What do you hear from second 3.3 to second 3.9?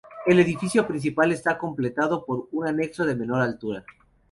altura.